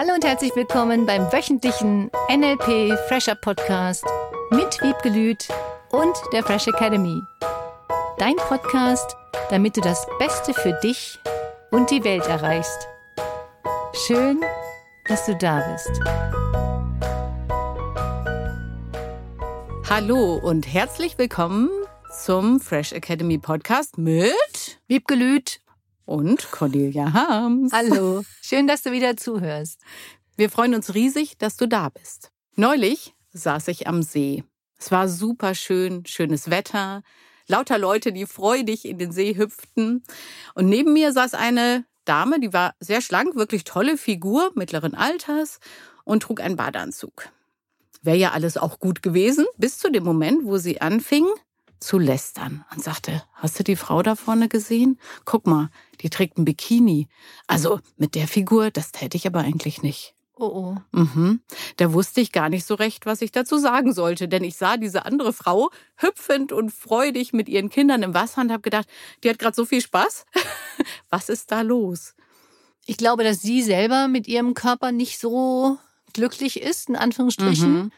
[0.00, 4.04] Hallo und herzlich willkommen beim wöchentlichen NLP Fresher Podcast
[4.52, 5.48] mit Wiebgelüt
[5.90, 7.20] und der Fresh Academy.
[8.16, 9.16] Dein Podcast,
[9.50, 11.18] damit du das Beste für dich
[11.72, 12.86] und die Welt erreichst.
[14.06, 14.40] Schön,
[15.08, 15.90] dass du da bist.
[19.90, 21.70] Hallo und herzlich willkommen
[22.16, 25.60] zum Fresh Academy Podcast mit Wiebgelüt
[26.08, 27.72] und Cornelia Harms.
[27.72, 29.80] Hallo, schön, dass du wieder zuhörst.
[30.36, 32.30] Wir freuen uns riesig, dass du da bist.
[32.56, 34.42] Neulich saß ich am See.
[34.78, 37.02] Es war super schön, schönes Wetter,
[37.46, 40.02] lauter Leute, die freudig in den See hüpften.
[40.54, 45.58] Und neben mir saß eine Dame, die war sehr schlank, wirklich tolle Figur, mittleren Alters
[46.04, 47.28] und trug einen Badeanzug.
[48.00, 51.26] Wäre ja alles auch gut gewesen, bis zu dem Moment, wo sie anfing,
[51.80, 54.98] zu lästern und sagte, hast du die Frau da vorne gesehen?
[55.24, 57.08] Guck mal, die trägt ein Bikini.
[57.46, 60.14] Also mit der Figur, das täte ich aber eigentlich nicht.
[60.40, 60.98] Oh oh.
[60.98, 61.40] Mhm.
[61.76, 64.76] Da wusste ich gar nicht so recht, was ich dazu sagen sollte, denn ich sah
[64.76, 68.88] diese andere Frau hüpfend und freudig mit ihren Kindern im Wasser und habe gedacht,
[69.24, 70.26] die hat gerade so viel Spaß.
[71.10, 72.14] was ist da los?
[72.86, 75.76] Ich glaube, dass sie selber mit ihrem Körper nicht so
[76.12, 77.72] glücklich ist, in Anführungsstrichen.
[77.72, 77.92] Mhm.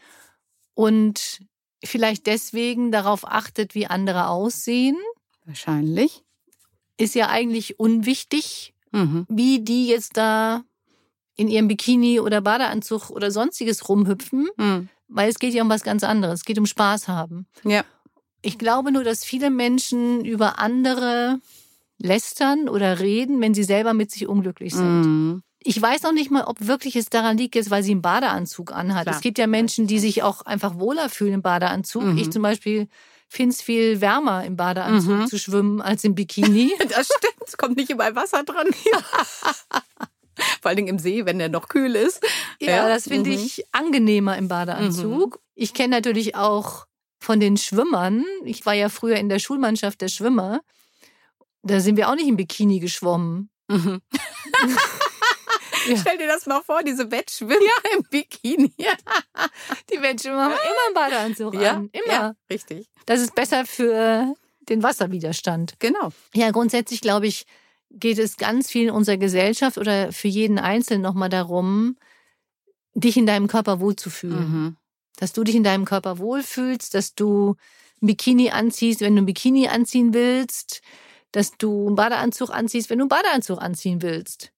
[0.73, 1.41] Und
[1.83, 4.97] vielleicht deswegen darauf achtet, wie andere aussehen.
[5.45, 6.23] Wahrscheinlich.
[6.97, 9.25] Ist ja eigentlich unwichtig, Mhm.
[9.29, 10.63] wie die jetzt da
[11.35, 14.89] in ihrem Bikini oder Badeanzug oder sonstiges rumhüpfen, Mhm.
[15.07, 16.41] weil es geht ja um was ganz anderes.
[16.41, 17.47] Es geht um Spaß haben.
[17.63, 17.83] Ja.
[18.43, 21.39] Ich glaube nur, dass viele Menschen über andere
[21.99, 25.01] lästern oder reden, wenn sie selber mit sich unglücklich sind.
[25.05, 25.43] Mhm.
[25.63, 28.71] Ich weiß noch nicht mal, ob wirklich es daran liegt, jetzt, weil sie einen Badeanzug
[28.73, 29.03] anhat.
[29.03, 29.15] Klar.
[29.15, 32.03] Es gibt ja Menschen, die sich auch einfach wohler fühlen im Badeanzug.
[32.03, 32.17] Mhm.
[32.17, 32.87] Ich zum Beispiel
[33.29, 35.27] finde es viel wärmer im Badeanzug Mhm.
[35.27, 36.73] zu schwimmen als im Bikini.
[36.89, 37.35] Das stimmt.
[37.47, 38.67] Es kommt nicht überall Wasser dran.
[40.61, 42.21] Vor allen Dingen im See, wenn der noch kühl ist.
[42.59, 43.35] ja, das finde Mhm.
[43.35, 45.39] ich angenehmer im Badeanzug.
[45.53, 46.87] Ich kenne natürlich auch
[47.19, 48.25] von den Schwimmern.
[48.45, 50.61] Ich war ja früher in der Schulmannschaft der Schwimmer.
[51.61, 53.51] Da sind wir auch nicht im Bikini geschwommen.
[55.87, 55.97] Ja.
[55.97, 57.55] Stell dir das mal vor, diese Wettschwimmer
[57.95, 58.73] im Bikini.
[59.91, 61.89] Die Menschen haben immer einen Badeanzug Ja, an.
[61.91, 62.13] Immer.
[62.13, 62.87] Ja, richtig.
[63.05, 64.35] Das ist besser für
[64.69, 65.75] den Wasserwiderstand.
[65.79, 66.11] Genau.
[66.33, 67.45] Ja, grundsätzlich glaube ich,
[67.89, 71.97] geht es ganz viel in unserer Gesellschaft oder für jeden Einzelnen nochmal darum,
[72.93, 74.39] dich in deinem Körper wohlzufühlen.
[74.39, 74.77] Mhm.
[75.17, 77.55] Dass du dich in deinem Körper wohlfühlst, dass du
[78.01, 80.81] ein Bikini anziehst, wenn du ein Bikini anziehen willst,
[81.31, 84.51] dass du einen Badeanzug anziehst, wenn du einen Badeanzug anziehen willst.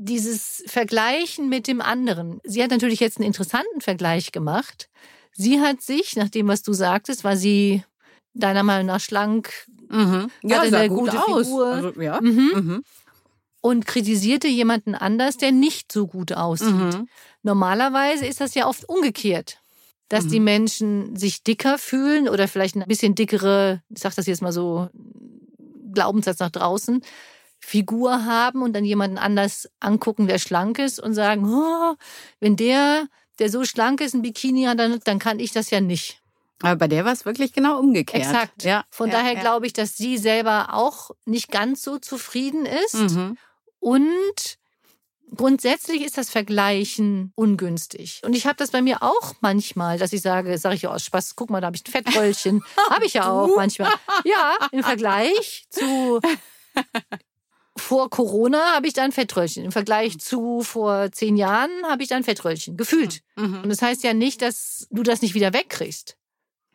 [0.00, 2.40] Dieses Vergleichen mit dem anderen.
[2.44, 4.88] Sie hat natürlich jetzt einen interessanten Vergleich gemacht.
[5.32, 7.82] Sie hat sich, nach dem, was du sagtest, war sie
[8.34, 9.52] deiner Meinung nach schlank
[9.90, 10.30] Mhm.
[10.42, 11.46] Ja, Hatte eine gut gute aus.
[11.46, 11.66] Figur.
[11.66, 12.20] Also, ja.
[12.20, 12.50] mhm.
[12.54, 12.84] Mhm.
[13.62, 16.68] und kritisierte jemanden anders, der nicht so gut aussieht.
[16.68, 17.08] Mhm.
[17.42, 19.60] Normalerweise ist das ja oft umgekehrt,
[20.10, 20.28] dass Mhm.
[20.30, 24.52] die Menschen sich dicker fühlen oder vielleicht ein bisschen dickere, ich sag das jetzt mal
[24.52, 24.88] so,
[25.92, 27.02] Glaubenssatz nach draußen,
[27.60, 31.94] Figur haben und dann jemanden anders angucken, der schlank ist und sagen, oh,
[32.40, 33.08] wenn der,
[33.38, 36.22] der so schlank ist, ein Bikini hat, dann, dann kann ich das ja nicht.
[36.62, 38.24] Aber bei der war es wirklich genau umgekehrt.
[38.24, 38.64] Exakt.
[38.64, 38.84] Ja.
[38.90, 39.40] Von ja, daher ja.
[39.40, 42.94] glaube ich, dass sie selber auch nicht ganz so zufrieden ist.
[42.94, 43.38] Mhm.
[43.78, 44.58] Und
[45.34, 48.22] grundsätzlich ist das Vergleichen ungünstig.
[48.24, 51.04] Und ich habe das bei mir auch manchmal, dass ich sage, sage ich ja aus
[51.04, 52.64] Spaß, guck mal, da habe ich ein Fettröllchen.
[52.90, 53.92] habe ich ja auch manchmal.
[54.24, 56.20] Ja, im Vergleich zu
[57.78, 59.64] vor Corona habe ich da ein Fettröllchen.
[59.64, 62.76] Im Vergleich zu vor zehn Jahren habe ich da ein Fettröllchen.
[62.76, 63.22] Gefühlt.
[63.36, 63.62] Mhm.
[63.62, 66.16] Und das heißt ja nicht, dass du das nicht wieder wegkriegst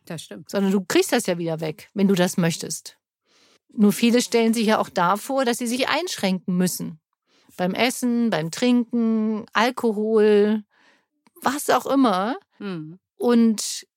[0.05, 0.49] Das stimmt.
[0.49, 2.97] sondern du kriegst das ja wieder weg, wenn du das möchtest.
[3.75, 6.99] Nur viele stellen sich ja auch davor, dass sie sich einschränken müssen.
[7.57, 10.63] Beim Essen, beim Trinken, Alkohol,
[11.41, 12.37] was auch immer.
[12.59, 12.99] Mhm.
[13.15, 13.87] Und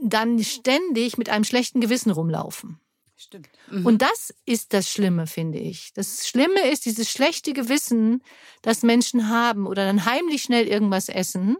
[0.00, 2.80] dann ständig mit einem schlechten Gewissen rumlaufen.
[3.20, 3.48] Stimmt.
[3.68, 3.84] Mhm.
[3.84, 5.92] Und das ist das Schlimme, finde ich.
[5.92, 8.22] Das Schlimme ist dieses schlechte Gewissen,
[8.62, 11.56] das Menschen haben oder dann heimlich schnell irgendwas essen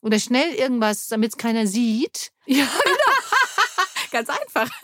[0.00, 2.32] oder schnell irgendwas, damit es keiner sieht.
[2.50, 2.66] Ja,
[4.10, 4.68] ganz einfach.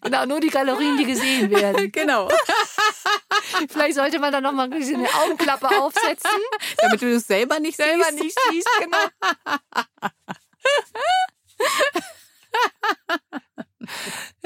[0.00, 1.92] Genau, nur die Kalorien, die gesehen werden.
[1.92, 2.28] genau.
[3.68, 6.40] Vielleicht sollte man da nochmal eine Augenklappe aufsetzen.
[6.78, 8.22] Damit du es selber nicht Selber siehst.
[8.22, 8.98] nicht siehst, genau.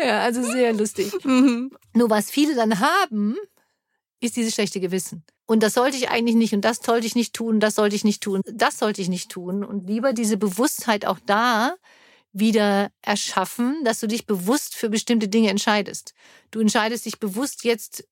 [0.07, 1.13] Ja, also sehr lustig.
[1.25, 1.71] Mhm.
[1.95, 3.37] Nur was viele dann haben,
[4.21, 5.25] ist dieses schlechte Gewissen.
[5.47, 8.05] Und das sollte ich eigentlich nicht und das sollte ich nicht tun, das sollte ich
[8.05, 9.65] nicht tun, das sollte ich nicht tun.
[9.65, 11.75] Und lieber diese Bewusstheit auch da
[12.33, 16.15] wieder erschaffen, dass du dich bewusst für bestimmte Dinge entscheidest.
[16.51, 18.07] Du entscheidest dich bewusst jetzt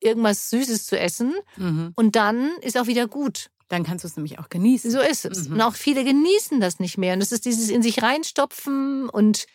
[0.00, 1.34] irgendwas Süßes zu essen.
[1.56, 1.92] Mhm.
[1.96, 3.50] Und dann ist auch wieder gut.
[3.68, 4.90] Dann kannst du es nämlich auch genießen.
[4.90, 5.48] So ist es.
[5.48, 5.54] Mhm.
[5.54, 7.14] Und auch viele genießen das nicht mehr.
[7.14, 9.46] Und es ist dieses in sich reinstopfen und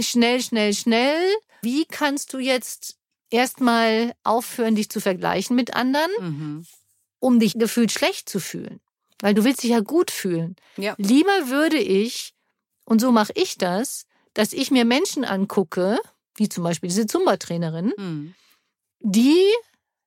[0.00, 1.34] schnell, schnell, schnell.
[1.62, 2.96] Wie kannst du jetzt
[3.30, 6.66] erstmal aufhören, dich zu vergleichen mit anderen, Mhm.
[7.18, 8.80] um dich gefühlt schlecht zu fühlen?
[9.20, 10.56] Weil du willst dich ja gut fühlen.
[10.76, 10.94] Ja.
[10.98, 12.34] Lieber würde ich,
[12.84, 14.04] und so mache ich das,
[14.34, 15.98] dass ich mir Menschen angucke,
[16.36, 18.34] wie zum Beispiel diese Zumba-Trainerin, Mhm.
[19.00, 19.42] die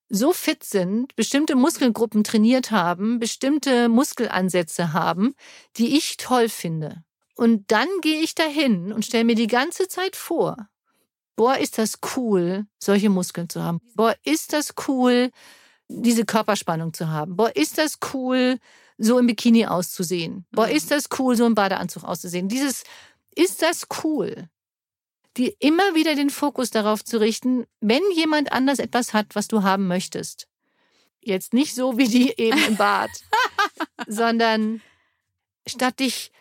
[0.10, 5.36] so fit sind, bestimmte Muskelgruppen trainiert haben, bestimmte Muskelansätze haben,
[5.78, 7.04] die ich toll finde.
[7.40, 10.58] Und dann gehe ich dahin und stelle mir die ganze Zeit vor,
[11.38, 13.80] boah, ist das cool, solche Muskeln zu haben.
[13.96, 15.32] Boah, ist das cool,
[15.88, 17.38] diese Körperspannung zu haben.
[17.38, 18.58] Boah, ist das cool,
[18.98, 20.46] so im Bikini auszusehen.
[20.52, 20.74] Boah, Mhm.
[20.76, 22.50] ist das cool, so im Badeanzug auszusehen.
[22.50, 22.84] Dieses,
[23.36, 24.50] ist das cool?
[25.38, 29.64] die immer wieder den Fokus darauf zu richten, wenn jemand anders etwas hat, was du
[29.64, 30.50] haben möchtest.
[31.22, 33.12] Jetzt nicht so wie die eben im Bad,
[34.08, 34.82] sondern
[35.66, 36.32] statt dich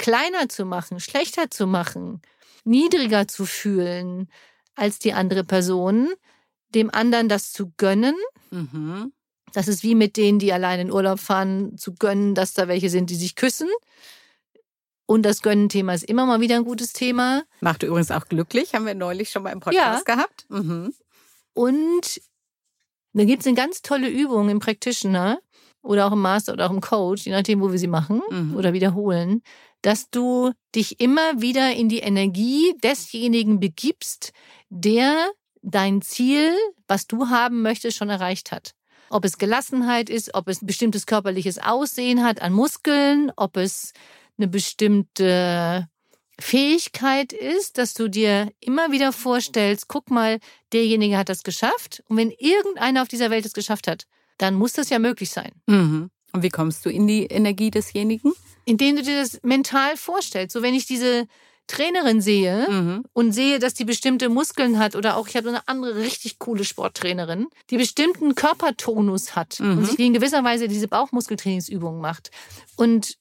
[0.00, 2.22] kleiner zu machen, schlechter zu machen,
[2.64, 4.28] niedriger zu fühlen
[4.74, 6.08] als die andere Person,
[6.74, 8.16] dem anderen das zu gönnen.
[8.50, 9.12] Mhm.
[9.52, 12.88] Das ist wie mit denen, die allein in Urlaub fahren, zu gönnen, dass da welche
[12.88, 13.68] sind, die sich küssen.
[15.06, 17.42] Und das Gönnen-Thema ist immer mal wieder ein gutes Thema.
[17.60, 20.46] Macht übrigens auch glücklich, haben wir neulich schon mal im Podcast gehabt.
[20.48, 20.94] Mhm.
[21.52, 22.20] Und
[23.12, 25.40] da gibt es eine ganz tolle Übung im Practitioner
[25.82, 28.54] oder auch im Master oder auch im Coach, je nachdem, wo wir sie machen Mhm.
[28.56, 29.42] oder wiederholen,
[29.82, 34.32] dass du dich immer wieder in die Energie desjenigen begibst,
[34.68, 35.30] der
[35.62, 36.54] dein Ziel,
[36.88, 38.72] was du haben möchtest, schon erreicht hat.
[39.10, 43.92] Ob es Gelassenheit ist, ob es ein bestimmtes körperliches Aussehen hat an Muskeln, ob es
[44.38, 45.88] eine bestimmte
[46.38, 50.38] Fähigkeit ist, dass du dir immer wieder vorstellst, guck mal,
[50.72, 52.02] derjenige hat das geschafft.
[52.08, 54.06] Und wenn irgendeiner auf dieser Welt es geschafft hat,
[54.38, 55.52] dann muss das ja möglich sein.
[55.66, 56.10] Mhm.
[56.32, 58.32] Und wie kommst du in die Energie desjenigen?
[58.64, 60.52] Indem du dir das mental vorstellst.
[60.52, 61.26] So wenn ich diese
[61.66, 63.04] Trainerin sehe Mhm.
[63.12, 66.64] und sehe, dass die bestimmte Muskeln hat oder auch ich habe eine andere richtig coole
[66.64, 69.78] Sporttrainerin, die bestimmten Körpertonus hat Mhm.
[69.78, 72.30] und sich in gewisser Weise diese Bauchmuskeltrainingsübungen macht
[72.76, 73.16] und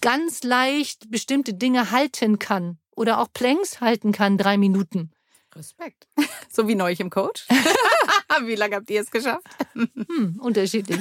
[0.00, 5.10] ganz leicht bestimmte Dinge halten kann oder auch Planks halten kann, drei Minuten.
[5.54, 6.06] Respekt.
[6.52, 7.46] So wie neulich im Coach.
[8.44, 9.46] wie lange habt ihr es geschafft?
[9.74, 11.00] Hm, unterschiedlich.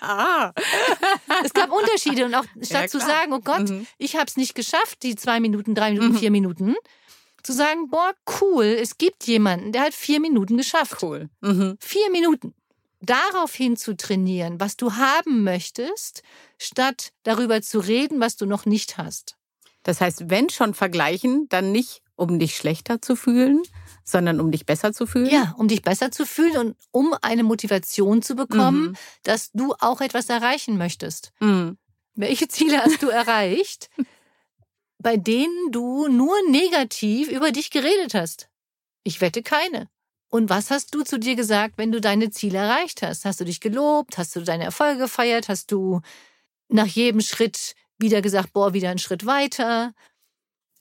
[0.00, 0.52] Ah.
[1.44, 3.86] es gab Unterschiede und auch statt Ja, zu sagen, oh Gott, Mhm.
[3.98, 6.18] ich habe es nicht geschafft, die zwei Minuten, drei Minuten, Mhm.
[6.18, 6.74] vier Minuten,
[7.42, 11.02] zu sagen, boah, cool, es gibt jemanden, der hat vier Minuten geschafft.
[11.02, 11.28] Cool.
[11.40, 11.76] Mhm.
[11.80, 12.54] Vier Minuten.
[13.00, 16.22] Daraufhin zu trainieren, was du haben möchtest,
[16.58, 19.36] statt darüber zu reden, was du noch nicht hast.
[19.84, 23.62] Das heißt, wenn schon vergleichen, dann nicht, um dich schlechter zu fühlen,
[24.04, 25.30] sondern um dich besser zu fühlen.
[25.30, 30.00] Ja, um dich besser zu fühlen und um eine Motivation zu bekommen, dass du auch
[30.00, 31.32] etwas erreichen möchtest.
[31.40, 31.78] Mhm.
[32.14, 33.88] Welche Ziele hast du erreicht,
[34.98, 38.48] bei denen du nur negativ über dich geredet hast?
[39.02, 39.88] Ich wette keine.
[40.28, 43.24] Und was hast du zu dir gesagt, wenn du deine Ziele erreicht hast?
[43.24, 44.18] Hast du dich gelobt?
[44.18, 45.48] Hast du deine Erfolge gefeiert?
[45.48, 46.02] Hast du
[46.68, 49.92] nach jedem Schritt wieder gesagt, boah, wieder einen Schritt weiter?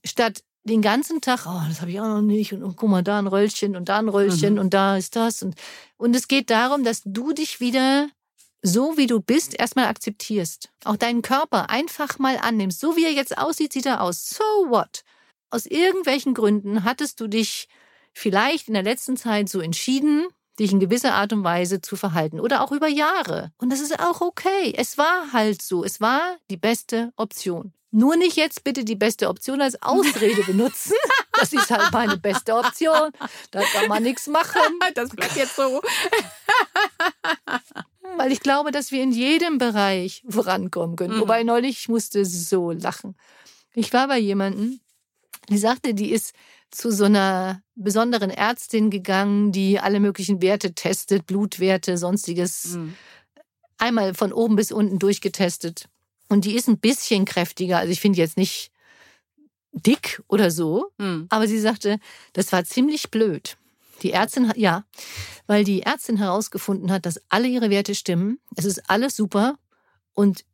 [0.05, 3.03] Statt den ganzen Tag, oh, das habe ich auch noch nicht und, und guck mal,
[3.03, 4.59] da ein Röllchen und da ein Röllchen Mhm.
[4.59, 5.43] und da ist das.
[5.43, 5.55] Und,
[5.97, 8.09] und es geht darum, dass du dich wieder
[8.61, 10.69] so wie du bist, erstmal akzeptierst.
[10.83, 12.79] Auch deinen Körper einfach mal annimmst.
[12.79, 14.29] So wie er jetzt aussieht, sieht er aus.
[14.29, 15.03] So what?
[15.49, 17.67] Aus irgendwelchen Gründen hattest du dich
[18.13, 20.27] vielleicht in der letzten Zeit so entschieden,
[20.59, 23.51] dich in gewisser Art und Weise zu verhalten oder auch über Jahre.
[23.59, 24.73] Und das ist auch okay.
[24.75, 25.85] Es war halt so.
[25.85, 27.71] Es war die beste Option.
[27.91, 30.93] Nur nicht jetzt bitte die beste Option als Ausrede benutzen.
[31.39, 33.11] Das ist halt meine beste Option.
[33.51, 34.59] Da kann man nichts machen.
[34.93, 35.81] Das bleibt jetzt so.
[38.17, 41.15] Weil ich glaube, dass wir in jedem Bereich vorankommen können.
[41.15, 41.21] Mhm.
[41.21, 43.15] Wobei neulich, ich musste so lachen.
[43.73, 44.81] Ich war bei jemandem,
[45.47, 46.33] die sagte, die ist
[46.71, 52.95] zu so einer besonderen Ärztin gegangen, die alle möglichen Werte testet, Blutwerte, sonstiges, Mhm.
[53.77, 55.87] einmal von oben bis unten durchgetestet.
[56.29, 57.77] Und die ist ein bisschen kräftiger.
[57.79, 58.71] Also ich finde jetzt nicht
[59.71, 61.27] dick oder so, Mhm.
[61.29, 61.99] aber sie sagte,
[62.33, 63.57] das war ziemlich blöd.
[64.01, 64.83] Die Ärztin, hat- ja,
[65.47, 68.39] weil die Ärztin herausgefunden hat, dass alle ihre Werte stimmen.
[68.55, 69.57] Es ist alles super
[70.13, 70.45] und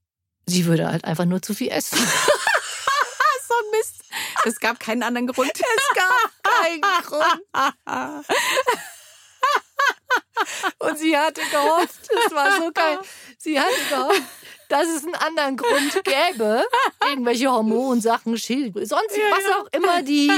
[0.47, 1.97] sie würde halt einfach nur zu viel essen.
[3.47, 4.01] So ein Mist.
[4.45, 5.51] Es gab keinen anderen Grund.
[5.53, 8.25] Es gab keinen Grund.
[10.79, 12.99] Und sie hatte gehofft, es war so geil,
[13.37, 14.21] sie hatte gehofft,
[14.69, 16.63] dass es einen anderen Grund gäbe.
[17.09, 19.55] Irgendwelche Hormonsachen, Schild, sonst Ja, was ja.
[19.59, 20.31] auch immer die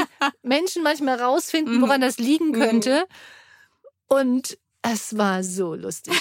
[0.43, 1.81] Menschen manchmal rausfinden, Mhm.
[1.81, 2.53] woran das liegen Mhm.
[2.59, 3.05] könnte.
[4.07, 6.13] Und es war so lustig.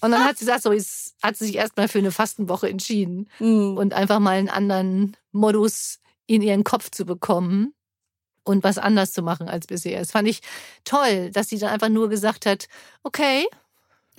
[0.00, 3.28] Und dann hat sie gesagt, so, jetzt hat sie sich erstmal für eine Fastenwoche entschieden
[3.40, 3.76] Mhm.
[3.76, 7.74] und einfach mal einen anderen Modus in ihren Kopf zu bekommen
[8.44, 9.98] und was anders zu machen als bisher.
[10.00, 10.40] Das fand ich
[10.84, 12.66] toll, dass sie dann einfach nur gesagt hat,
[13.02, 13.46] okay,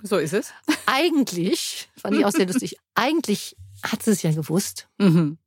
[0.03, 0.51] So ist es.
[0.85, 5.37] eigentlich, fand ich auch sehr lustig, eigentlich hat sie es ja gewusst Mhm.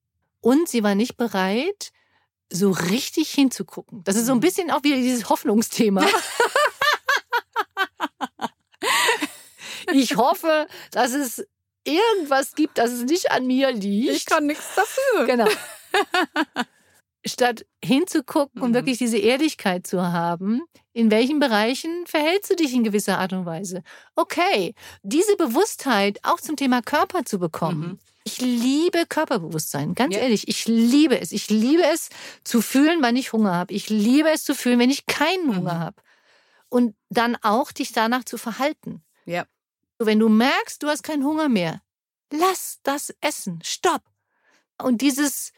[0.40, 1.90] und sie war nicht bereit,
[2.50, 4.04] so richtig hinzugucken.
[4.04, 6.06] Das ist so ein bisschen auch wieder dieses Hoffnungsthema.
[9.94, 11.46] Ich hoffe, dass es
[11.84, 14.10] irgendwas gibt, dass es nicht an mir liegt.
[14.14, 15.26] Ich kann nichts dafür.
[15.26, 15.48] Genau.
[17.24, 18.74] Statt hinzugucken und Mhm.
[18.74, 20.62] wirklich diese Ehrlichkeit zu haben,
[20.92, 23.82] in welchen Bereichen verhältst du dich in gewisser Art und Weise?
[24.16, 27.80] Okay, diese Bewusstheit auch zum Thema Körper zu bekommen.
[27.80, 27.98] Mhm.
[28.24, 30.20] Ich liebe Körperbewusstsein, ganz Ja.
[30.22, 30.46] ehrlich.
[30.48, 31.32] Ich liebe es.
[31.32, 32.08] Ich liebe es
[32.44, 33.74] zu fühlen, wann ich Hunger habe.
[33.74, 35.56] Ich liebe es zu fühlen, wenn ich keinen Mhm.
[35.56, 35.96] Hunger habe.
[36.68, 39.02] Und dann auch dich danach zu verhalten.
[39.26, 39.44] Ja.
[39.98, 41.82] Wenn du merkst, du hast keinen Hunger mehr,
[42.32, 43.60] lass das essen.
[43.62, 44.02] Stopp.
[44.80, 45.52] Und dieses,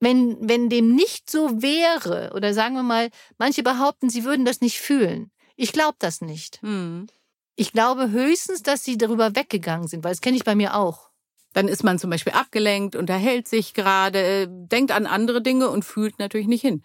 [0.00, 4.60] wenn, wenn dem nicht so wäre, oder sagen wir mal, manche behaupten, sie würden das
[4.60, 5.30] nicht fühlen.
[5.56, 6.62] Ich glaube das nicht.
[6.62, 7.06] Mhm.
[7.54, 11.10] Ich glaube höchstens, dass sie darüber weggegangen sind, weil das kenne ich bei mir auch.
[11.52, 15.84] Dann ist man zum Beispiel abgelenkt, unterhält sich gerade, äh, denkt an andere Dinge und
[15.84, 16.82] fühlt natürlich nicht hin.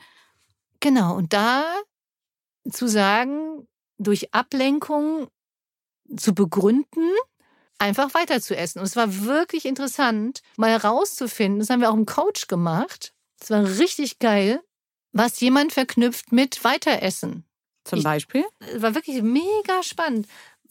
[0.81, 1.15] Genau.
[1.15, 1.63] Und da
[2.69, 3.67] zu sagen,
[3.97, 5.27] durch Ablenkung
[6.17, 7.09] zu begründen,
[7.77, 8.79] einfach weiter zu essen.
[8.79, 13.13] Und es war wirklich interessant, mal herauszufinden, das haben wir auch im Coach gemacht.
[13.39, 14.61] Es war richtig geil,
[15.11, 17.45] was jemand verknüpft mit Weiteressen.
[17.83, 18.43] Zum Beispiel?
[18.59, 20.27] Es war wirklich mega spannend.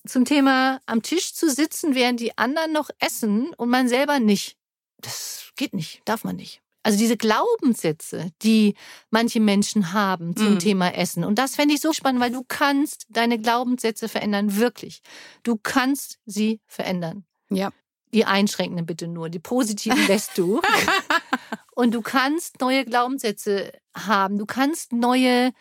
[0.06, 4.56] Zum Thema am Tisch zu sitzen, während die anderen noch essen und man selber nicht.
[4.98, 6.63] Das geht nicht, darf man nicht.
[6.84, 8.74] Also diese Glaubenssätze, die
[9.10, 10.58] manche Menschen haben zum Mhm.
[10.58, 11.24] Thema Essen.
[11.24, 15.00] Und das fände ich so spannend, weil du kannst deine Glaubenssätze verändern, wirklich.
[15.42, 17.24] Du kannst sie verändern.
[17.48, 17.70] Ja.
[18.12, 20.60] Die einschränkenden bitte nur, die positiven lässt du.
[21.74, 24.38] Und du kannst neue Glaubenssätze haben.
[24.38, 25.52] Du kannst neue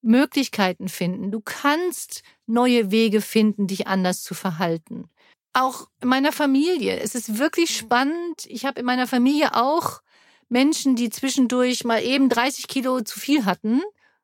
[0.00, 1.32] Möglichkeiten finden.
[1.32, 5.10] Du kannst neue Wege finden, dich anders zu verhalten.
[5.52, 7.00] Auch in meiner Familie.
[7.00, 8.46] Es ist wirklich spannend.
[8.46, 10.00] Ich habe in meiner Familie auch
[10.48, 13.82] Menschen, die zwischendurch mal eben 30 Kilo zu viel hatten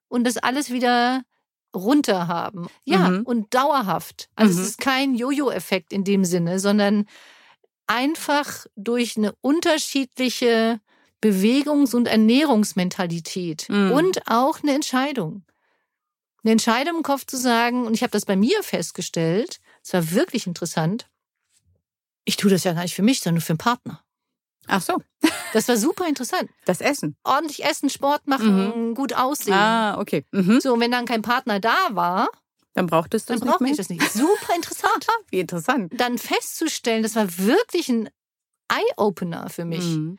[0.08, 1.22] und das alles wieder
[1.74, 2.68] runter haben.
[2.84, 3.22] Ja, Mhm.
[3.24, 4.28] und dauerhaft.
[4.36, 4.60] Also Mhm.
[4.60, 7.06] es ist kein Jojo-Effekt in dem Sinne, sondern
[7.86, 10.80] einfach durch eine unterschiedliche
[11.20, 13.92] Bewegungs- und Ernährungsmentalität Mhm.
[13.92, 15.42] und auch eine Entscheidung.
[16.42, 20.10] Eine Entscheidung im Kopf zu sagen, und ich habe das bei mir festgestellt, es war
[20.12, 21.08] wirklich interessant,
[22.26, 24.03] ich tue das ja gar nicht für mich, sondern für den Partner.
[24.68, 24.97] Ach so,
[25.52, 26.50] Das war super interessant.
[26.64, 27.16] das Essen.
[27.25, 29.54] Ordentlich essen, Sport machen, gut aussehen.
[29.54, 30.25] Ah, okay.
[30.33, 30.61] Mhm.
[30.61, 32.28] So, und wenn dann kein Partner da war,
[32.75, 33.73] Dann braucht es das dann nicht brauchte mehr.
[33.73, 34.02] ich das nicht.
[34.12, 35.06] Super interessant.
[35.30, 35.92] Wie interessant.
[36.00, 38.09] Dann festzustellen, das war wirklich ein
[38.68, 39.85] Eye-Opener für mich.
[39.85, 40.18] Mhm.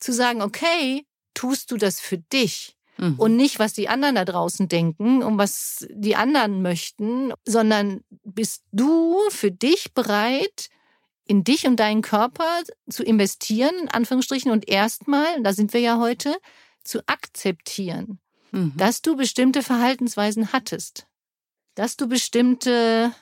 [0.00, 2.76] Zu sagen, okay, tust du das für dich?
[2.96, 3.14] Mhm.
[3.18, 8.62] und nicht, was die anderen da draußen denken und was die anderen möchten, sondern bist
[8.70, 10.68] du für dich bereit,
[11.26, 15.98] in dich und deinen Körper zu investieren, in Anführungsstrichen, und erstmal, da sind wir ja
[15.98, 16.36] heute,
[16.82, 18.20] zu akzeptieren,
[18.52, 18.72] Mhm.
[18.76, 21.06] dass du bestimmte Verhaltensweisen hattest,
[21.74, 23.12] dass du bestimmte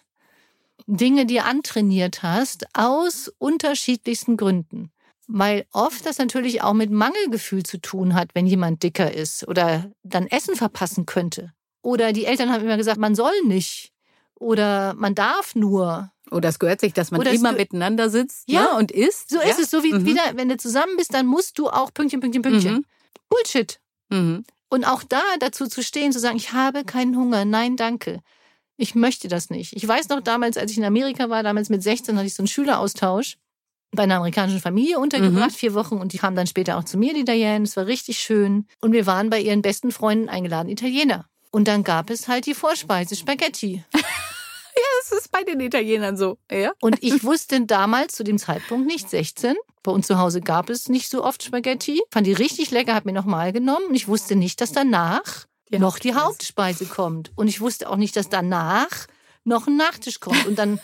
[0.87, 4.91] Dinge dir antrainiert hast, aus unterschiedlichsten Gründen.
[5.29, 9.91] Weil oft das natürlich auch mit Mangelgefühl zu tun hat, wenn jemand dicker ist oder
[10.03, 11.53] dann Essen verpassen könnte.
[11.81, 13.93] Oder die Eltern haben immer gesagt, man soll nicht.
[14.35, 16.13] Oder man darf nur.
[16.33, 18.63] Oder es gehört sich, dass man Oder es immer miteinander sitzt Ja.
[18.63, 19.31] ne, und isst.
[19.31, 19.43] So ja?
[19.43, 20.05] ist es, so wie Mhm.
[20.07, 22.75] wieder, wenn du zusammen bist, dann musst du auch Pünktchen, Pünktchen, Pünktchen.
[22.75, 22.85] Mhm.
[23.29, 23.79] Bullshit.
[24.11, 24.45] Mhm.
[24.69, 28.21] Und auch da dazu zu stehen, zu sagen, ich habe keinen Hunger, nein, danke.
[28.79, 29.75] Ich möchte das nicht.
[29.77, 32.43] Ich weiß noch damals, als ich in Amerika war, damals mit 16 hatte ich so
[32.43, 33.37] einen Schüleraustausch
[33.95, 35.55] bei einer amerikanischen Familie untergebracht, Mhm.
[35.55, 37.65] vier Wochen, und die kamen dann später auch zu mir, die Diane.
[37.65, 38.67] Es war richtig schön.
[38.81, 41.27] Und wir waren bei ihren besten Freunden eingeladen, Italiener.
[41.51, 43.85] Und dann gab es halt die Vorspeise, Spaghetti.
[45.13, 46.39] Das ist bei den Italienern so.
[46.51, 46.73] Ja?
[46.81, 49.57] Und ich wusste damals zu dem Zeitpunkt nicht, 16.
[49.83, 52.01] Bei uns zu Hause gab es nicht so oft Spaghetti.
[52.11, 53.87] Fand die richtig lecker, hab mir nochmal genommen.
[53.91, 56.85] Und ich wusste nicht, dass danach Die noch die Hauptspeise.
[56.85, 57.31] Hauptspeise kommt.
[57.37, 59.07] Und ich wusste auch nicht, dass danach
[59.45, 60.47] noch ein Nachtisch kommt.
[60.47, 60.81] Und dann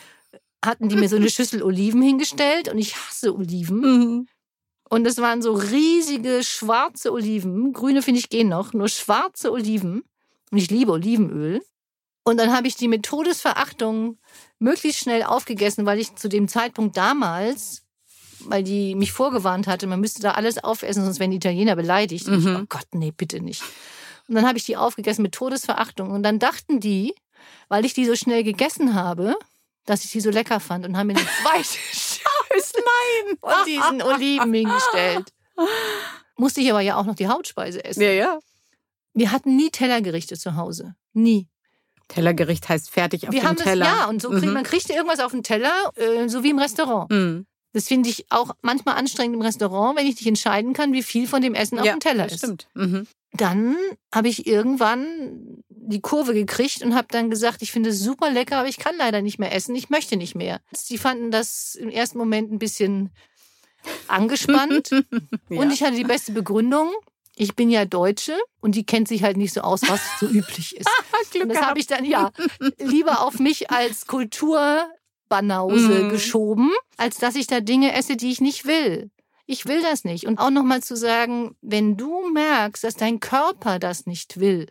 [0.62, 2.68] hatten die mir so eine Schüssel Oliven hingestellt.
[2.68, 3.80] Und ich hasse Oliven.
[3.80, 4.28] Mhm.
[4.90, 7.72] Und es waren so riesige schwarze Oliven.
[7.72, 10.02] Grüne finde ich gehen noch, nur schwarze Oliven.
[10.50, 11.62] Und ich liebe Olivenöl.
[12.28, 14.18] Und dann habe ich die mit Todesverachtung
[14.58, 17.82] möglichst schnell aufgegessen, weil ich zu dem Zeitpunkt damals,
[18.40, 22.26] weil die mich vorgewarnt hatte, man müsste da alles aufessen, sonst werden die Italiener beleidigt.
[22.28, 22.56] Und ich, Mhm.
[22.62, 23.62] oh Gott, nee, bitte nicht.
[24.28, 26.10] Und dann habe ich die aufgegessen mit Todesverachtung.
[26.10, 27.14] Und dann dachten die,
[27.68, 29.34] weil ich die so schnell gegessen habe,
[29.86, 32.22] dass ich die so lecker fand und haben mir eine zweite Schüssel
[33.40, 35.32] und diesen Oliven hingestellt.
[36.36, 38.02] Musste ich aber ja auch noch die Hauptspeise essen.
[38.02, 38.38] Ja, ja.
[39.14, 40.94] Wir hatten nie Tellergerichte zu Hause.
[41.14, 41.48] Nie.
[42.08, 43.84] Tellergericht heißt fertig auf Wir dem haben Teller.
[43.84, 44.52] das, ja, und so kriegt Mhm.
[44.54, 47.10] man kriegt irgendwas auf den Teller, äh, so wie im Restaurant.
[47.10, 47.46] Mhm.
[47.74, 51.26] Das finde ich auch manchmal anstrengend im Restaurant, wenn ich nicht entscheiden kann, wie viel
[51.28, 52.38] von dem Essen auf ja, dem Teller ist.
[52.38, 52.66] stimmt.
[52.74, 53.06] Mhm.
[53.34, 53.76] Dann
[54.12, 58.56] habe ich irgendwann die Kurve gekriegt und habe dann gesagt, ich finde es super lecker,
[58.58, 60.60] aber ich kann leider nicht mehr essen, ich möchte nicht mehr.
[60.88, 63.10] Die fanden das im ersten Moment ein bisschen
[64.06, 64.90] angespannt
[65.50, 65.60] Ja.
[65.60, 66.90] und ich hatte die beste Begründung.
[67.38, 70.76] Ich bin ja Deutsche und die kennt sich halt nicht so aus, was so üblich
[70.76, 70.88] ist.
[71.30, 72.32] Glück Und das habe ich dann ja
[72.78, 76.08] lieber auf mich als Kulturbanause Mhm.
[76.08, 79.10] geschoben, als dass ich da Dinge esse, die ich nicht will.
[79.46, 80.26] Ich will das nicht.
[80.26, 84.66] Und auch nochmal zu sagen, wenn du merkst, dass dein Körper das nicht will,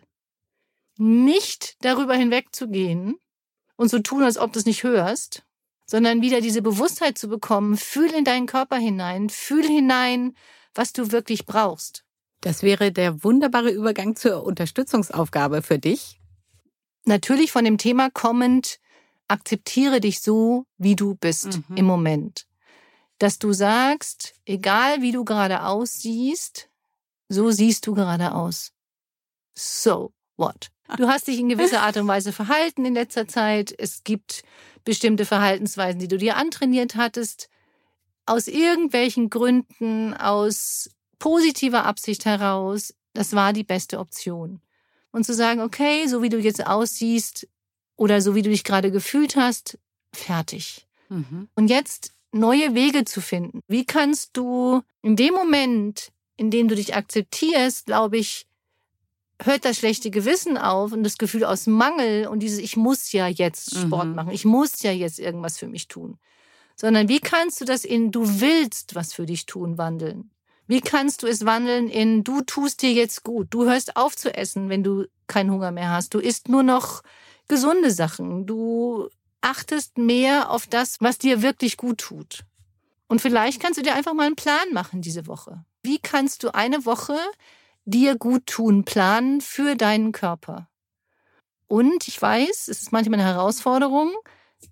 [0.96, 3.16] nicht darüber hinwegzugehen
[3.76, 5.42] und so tun, als ob du es nicht hörst,
[5.86, 10.36] sondern wieder diese Bewusstheit zu bekommen, fühl in deinen Körper hinein, fühl hinein,
[10.74, 12.04] was du wirklich brauchst.
[12.40, 16.20] Das wäre der wunderbare Übergang zur Unterstützungsaufgabe für dich.
[17.04, 18.78] natürlich von dem Thema kommend,
[19.28, 21.76] akzeptiere dich so, wie du bist Mhm.
[21.76, 22.46] im Moment.
[23.18, 26.68] Dass du sagst, egal wie du gerade aussiehst,
[27.28, 28.72] so siehst du gerade aus.
[29.54, 30.70] So what?
[30.96, 33.74] Du hast dich in gewisser Art und Weise verhalten in letzter Zeit.
[33.76, 34.42] Es gibt
[34.84, 37.48] bestimmte Verhaltensweisen, die du dir antrainiert hattest.
[38.26, 44.60] Aus irgendwelchen Gründen, aus positiver Absicht heraus, das war die beste Option
[45.10, 47.48] und zu sagen, okay, so wie du jetzt aussiehst
[47.96, 49.78] oder so wie du dich gerade gefühlt hast,
[50.12, 50.86] fertig.
[51.08, 51.48] Mhm.
[51.54, 53.60] Und jetzt neue Wege zu finden.
[53.68, 58.46] Wie kannst du in dem Moment, in dem du dich akzeptierst, glaube ich,
[59.42, 63.28] hört das schlechte Gewissen auf und das Gefühl aus Mangel und dieses, ich muss ja
[63.28, 64.14] jetzt Sport Mhm.
[64.14, 66.18] machen, ich muss ja jetzt irgendwas für mich tun.
[66.76, 70.30] Sondern wie kannst du das in, du willst was für dich tun, wandeln?
[70.68, 74.34] Wie kannst du es wandeln in, du tust dir jetzt gut, du hörst auf zu
[74.34, 77.02] essen, wenn du keinen Hunger mehr hast, du isst nur noch
[77.48, 79.08] gesunde Sachen, du
[79.40, 82.44] achtest mehr auf das, was dir wirklich gut tut.
[83.08, 85.64] Und vielleicht kannst du dir einfach mal einen Plan machen diese Woche.
[85.82, 87.16] Wie kannst du eine Woche
[87.86, 90.68] dir gut tun planen für deinen Körper?
[91.66, 94.12] Und ich weiß, es ist manchmal eine Herausforderung,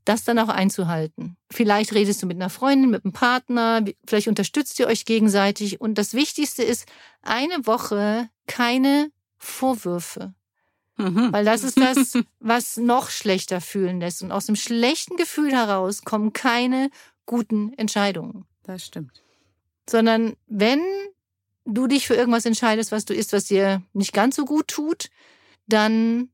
[0.04, 1.36] das dann auch einzuhalten.
[1.50, 5.80] Vielleicht redest du mit einer Freundin, mit einem Partner, vielleicht unterstützt ihr euch gegenseitig.
[5.80, 6.86] Und das Wichtigste ist,
[7.22, 10.34] eine Woche keine Vorwürfe.
[10.96, 11.32] Mhm.
[11.32, 14.22] Weil das ist das, was noch schlechter fühlen lässt.
[14.22, 16.90] Und aus dem schlechten Gefühl heraus kommen keine
[17.26, 18.44] guten Entscheidungen.
[18.62, 19.22] Das stimmt.
[19.88, 20.80] Sondern wenn
[21.64, 25.10] du dich für irgendwas entscheidest, was du isst, was dir nicht ganz so gut tut,
[25.66, 26.30] dann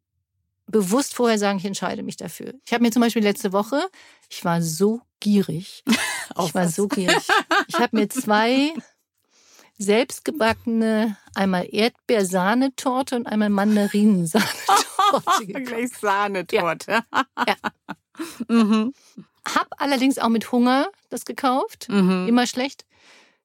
[0.67, 2.55] bewusst vorher sagen, ich entscheide mich dafür.
[2.65, 3.89] Ich habe mir zum Beispiel letzte Woche,
[4.29, 5.83] ich war so gierig.
[6.47, 7.29] Ich war so gierig.
[7.67, 8.73] Ich habe mir zwei
[9.79, 15.47] selbstgebackene, einmal Erdbeersahnetorte und einmal Mandarinensahnetorte.
[15.65, 17.03] Gleich Sahnetorte.
[17.47, 17.57] Ja.
[18.49, 18.95] mhm.
[19.45, 21.89] Hab allerdings auch mit Hunger das gekauft.
[21.91, 22.27] Mhm.
[22.29, 22.87] Immer schlecht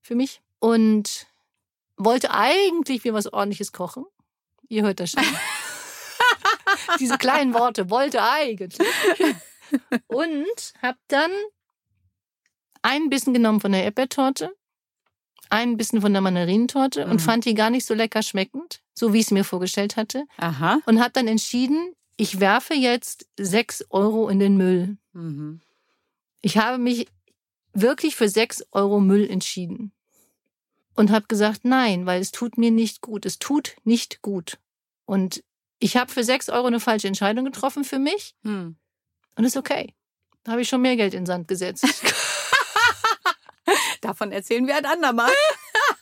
[0.01, 0.41] für mich.
[0.60, 1.27] Und
[1.97, 4.06] wollte eigentlich wie was ordentliches kochen.
[4.69, 5.23] Ihr hört das schon.
[7.00, 8.88] Diese kleinen Worte, wollte eigentlich.
[10.08, 11.32] Und hab dann
[12.82, 14.52] ein Bissen genommen von der Erdbeertorte,
[15.50, 17.12] ein Bissen von der Mandarinentorte Mhm.
[17.12, 20.26] und fand die gar nicht so lecker schmeckend, so wie ich es mir vorgestellt hatte.
[20.38, 20.80] Aha.
[20.86, 24.97] Und hab dann entschieden, ich werfe jetzt sechs Euro in den Müll.
[25.13, 25.62] Mhm.
[26.41, 27.08] Ich habe mich
[27.73, 29.91] wirklich für sechs Euro Müll entschieden.
[30.95, 33.26] Und habe gesagt, nein, weil es tut mir nicht gut.
[33.26, 34.58] Es tut nicht gut.
[35.06, 35.43] Und
[35.79, 38.35] ich habe für sechs Euro eine falsche Entscheidung getroffen für mich.
[38.43, 38.77] Hm.
[39.35, 39.93] Und ist okay.
[40.43, 41.85] Da habe ich schon mehr Geld in den Sand gesetzt.
[44.01, 45.31] Davon erzählen wir ein andermal.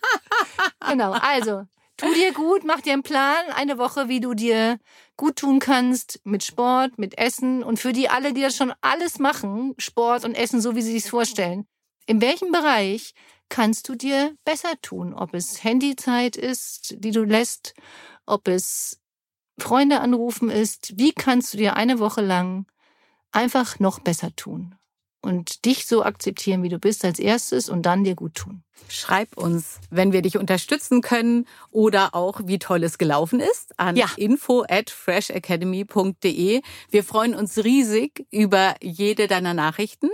[0.89, 1.11] genau.
[1.13, 1.63] Also,
[1.97, 4.77] tu dir gut, mach dir einen Plan, eine Woche, wie du dir
[5.17, 7.63] gut tun kannst mit Sport, mit Essen.
[7.63, 10.93] Und für die alle, die das schon alles machen, Sport und Essen, so wie sie
[10.99, 11.67] sich vorstellen,
[12.05, 13.13] in welchem Bereich
[13.49, 15.13] kannst du dir besser tun?
[15.13, 17.73] Ob es Handyzeit ist, die du lässt,
[18.25, 19.01] ob es
[19.57, 20.97] Freunde anrufen ist.
[20.97, 22.65] Wie kannst du dir eine Woche lang
[23.31, 24.75] einfach noch besser tun?
[25.21, 28.63] Und dich so akzeptieren, wie du bist als erstes und dann dir gut tun.
[28.89, 33.95] Schreib uns, wenn wir dich unterstützen können oder auch, wie toll es gelaufen ist, an
[33.95, 34.05] Ja.
[34.17, 36.61] info at freshacademy.de.
[36.91, 40.09] Wir freuen uns riesig über jede deiner Nachrichten,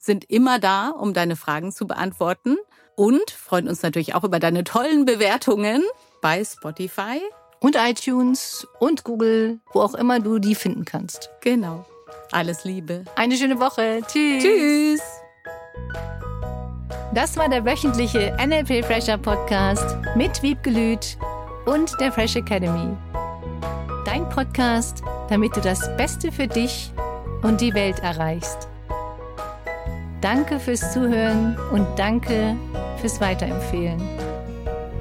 [0.00, 2.56] sind immer da, um deine Fragen zu beantworten
[2.96, 5.84] und freuen uns natürlich auch über deine tollen Bewertungen
[6.20, 7.20] bei Spotify
[7.60, 11.30] Und iTunes und Google, wo auch immer du die finden kannst.
[11.40, 11.84] Genau.
[12.30, 13.04] Alles Liebe.
[13.16, 14.00] Eine schöne Woche.
[14.06, 14.42] Tschüss.
[14.42, 15.00] Tschüss.
[17.14, 21.16] Das war der wöchentliche NLP Fresher Podcast mit Wiebgelüt
[21.66, 22.96] und der Fresh Academy.
[24.04, 26.92] Dein Podcast, damit du das Beste für dich
[27.42, 28.68] und die Welt erreichst.
[30.20, 32.56] Danke fürs Zuhören und danke
[33.00, 34.17] fürs Weiterempfehlen.